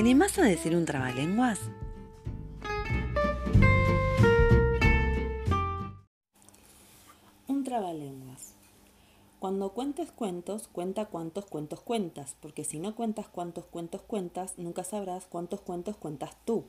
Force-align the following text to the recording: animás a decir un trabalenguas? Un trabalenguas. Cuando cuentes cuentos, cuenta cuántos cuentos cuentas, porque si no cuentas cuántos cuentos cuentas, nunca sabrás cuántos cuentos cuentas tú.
animás 0.00 0.38
a 0.38 0.42
decir 0.42 0.74
un 0.74 0.84
trabalenguas? 0.84 1.60
Un 7.46 7.62
trabalenguas. 7.64 8.54
Cuando 9.38 9.70
cuentes 9.70 10.10
cuentos, 10.10 10.68
cuenta 10.68 11.04
cuántos 11.04 11.46
cuentos 11.46 11.80
cuentas, 11.80 12.36
porque 12.40 12.64
si 12.64 12.78
no 12.78 12.94
cuentas 12.94 13.28
cuántos 13.28 13.66
cuentos 13.66 14.02
cuentas, 14.02 14.54
nunca 14.56 14.84
sabrás 14.84 15.26
cuántos 15.26 15.60
cuentos 15.60 15.96
cuentas 15.96 16.36
tú. 16.44 16.64